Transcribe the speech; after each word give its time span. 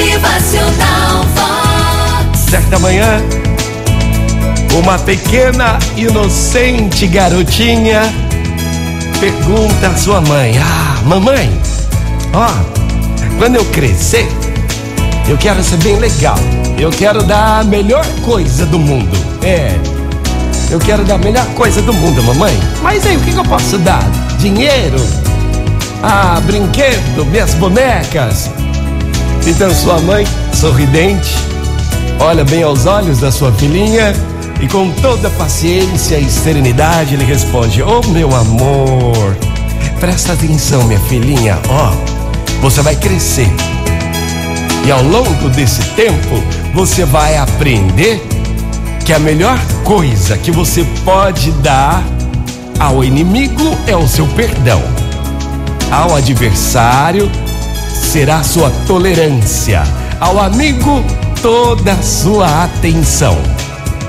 Motivacional 0.00 1.26
Vox. 1.34 2.38
Certa 2.48 2.78
manhã, 2.78 3.22
uma 4.82 4.98
pequena 4.98 5.78
inocente 5.94 7.06
garotinha 7.06 8.00
pergunta 9.20 9.88
à 9.88 9.96
sua 9.98 10.22
mãe: 10.22 10.56
Ah, 10.56 11.02
mamãe, 11.04 11.52
ó, 12.32 12.48
quando 13.36 13.56
eu 13.56 13.64
crescer, 13.66 14.26
eu 15.28 15.36
quero 15.36 15.62
ser 15.62 15.76
bem 15.76 15.98
legal. 15.98 16.38
Eu 16.78 16.90
quero 16.90 17.22
dar 17.22 17.60
a 17.60 17.64
melhor 17.64 18.06
coisa 18.24 18.64
do 18.64 18.78
mundo. 18.78 19.14
É, 19.42 19.78
eu 20.70 20.78
quero 20.78 21.04
dar 21.04 21.16
a 21.16 21.18
melhor 21.18 21.44
coisa 21.48 21.82
do 21.82 21.92
mundo, 21.92 22.22
mamãe. 22.22 22.58
Mas 22.82 23.04
aí, 23.04 23.18
o 23.18 23.20
que, 23.20 23.32
que 23.32 23.38
eu 23.38 23.44
posso 23.44 23.76
dar? 23.76 24.02
Dinheiro? 24.38 24.96
Ah, 26.02 26.40
brinquedo, 26.46 27.26
minhas 27.26 27.52
bonecas. 27.52 28.50
Então 29.46 29.74
sua 29.74 29.98
mãe, 30.00 30.26
sorridente, 30.52 31.34
olha 32.18 32.44
bem 32.44 32.62
aos 32.62 32.86
olhos 32.86 33.20
da 33.20 33.32
sua 33.32 33.50
filhinha 33.52 34.14
e 34.60 34.68
com 34.68 34.90
toda 35.00 35.30
paciência 35.30 36.18
e 36.18 36.30
serenidade 36.30 37.14
ele 37.14 37.24
responde: 37.24 37.82
Oh 37.82 38.06
meu 38.08 38.34
amor, 38.34 39.36
presta 39.98 40.34
atenção, 40.34 40.84
minha 40.84 41.00
filhinha, 41.00 41.58
ó, 41.68 41.92
você 42.60 42.82
vai 42.82 42.94
crescer. 42.96 43.50
E 44.86 44.90
ao 44.90 45.02
longo 45.02 45.48
desse 45.50 45.82
tempo, 45.90 46.42
você 46.74 47.04
vai 47.04 47.36
aprender 47.36 48.22
que 49.04 49.12
a 49.12 49.18
melhor 49.18 49.58
coisa 49.84 50.36
que 50.36 50.50
você 50.50 50.84
pode 51.04 51.50
dar 51.52 52.02
ao 52.78 53.02
inimigo 53.02 53.76
é 53.86 53.96
o 53.96 54.06
seu 54.06 54.26
perdão. 54.28 54.82
Ao 55.90 56.14
adversário 56.14 57.30
será 57.92 58.42
sua 58.42 58.70
tolerância. 58.86 59.82
Ao 60.20 60.38
amigo, 60.38 61.02
toda 61.42 61.96
sua 62.02 62.64
atenção. 62.64 63.36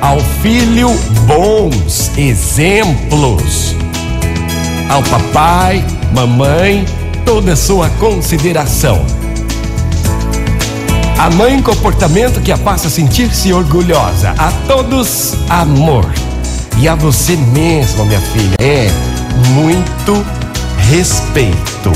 Ao 0.00 0.18
filho, 0.42 0.90
bons 1.26 2.10
exemplos. 2.16 3.76
Ao 4.88 5.02
papai, 5.04 5.84
mamãe, 6.14 6.84
toda 7.24 7.54
sua 7.54 7.88
consideração. 7.90 9.04
A 11.18 11.28
mãe, 11.28 11.60
comportamento 11.60 12.40
que 12.40 12.50
a 12.50 12.56
faça 12.56 12.88
sentir-se 12.88 13.52
orgulhosa. 13.52 14.34
A 14.38 14.50
todos, 14.66 15.34
amor. 15.50 16.10
E 16.78 16.88
a 16.88 16.94
você 16.94 17.36
mesma, 17.36 18.06
minha 18.06 18.20
filha, 18.20 18.56
é 18.58 18.88
muito 19.54 20.24
respeito. 20.90 21.92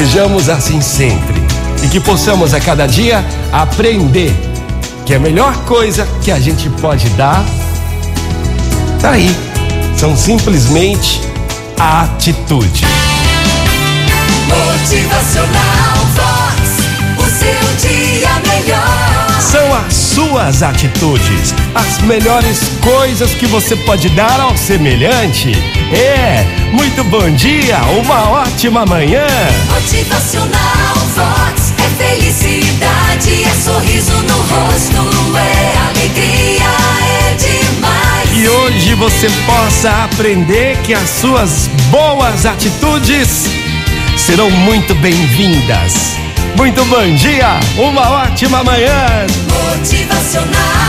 Sejamos 0.00 0.48
assim 0.48 0.80
sempre 0.80 1.34
e 1.84 1.88
que 1.88 2.00
possamos 2.00 2.54
a 2.54 2.58
cada 2.58 2.86
dia 2.86 3.22
aprender 3.52 4.34
que 5.04 5.12
a 5.12 5.18
melhor 5.18 5.54
coisa 5.66 6.08
que 6.22 6.32
a 6.32 6.40
gente 6.40 6.70
pode 6.80 7.06
dar 7.10 7.44
tá 8.98 9.10
aí. 9.10 9.30
São 9.98 10.16
simplesmente 10.16 11.20
a 11.78 12.04
atitude. 12.04 12.86
Motivacional 14.48 15.98
Vox. 16.14 17.18
O 17.18 17.24
seu 17.38 17.90
dia 17.90 18.30
melhor. 18.48 19.38
São 19.38 19.74
as 19.74 19.92
suas 19.92 20.62
atitudes, 20.62 21.54
as 21.74 21.98
melhores 22.04 22.58
coisas 22.80 23.34
que 23.34 23.44
você 23.44 23.76
pode 23.76 24.08
dar 24.08 24.40
ao 24.40 24.56
semelhante. 24.56 25.52
É, 25.92 26.44
muito 26.72 27.02
bom 27.04 27.28
dia, 27.32 27.78
uma 28.00 28.30
ótima 28.30 28.86
manhã. 28.86 29.26
Motivacional 29.74 30.94
Vox. 31.16 31.72
É 31.78 32.04
felicidade, 32.04 33.42
é 33.42 33.50
sorriso 33.50 34.12
no 34.12 34.36
rosto, 34.36 35.36
é 35.36 35.78
alegria, 35.88 36.70
é 37.02 37.34
demais. 37.34 38.30
E 38.32 38.48
hoje 38.48 38.94
você 38.94 39.28
possa 39.44 40.04
aprender 40.04 40.78
que 40.82 40.94
as 40.94 41.10
suas 41.10 41.68
boas 41.90 42.46
atitudes 42.46 43.46
serão 44.16 44.48
muito 44.48 44.94
bem-vindas. 44.94 46.16
Muito 46.56 46.84
bom 46.84 47.14
dia, 47.16 47.58
uma 47.76 48.10
ótima 48.10 48.62
manhã. 48.62 49.26
Motivacional 49.48 50.79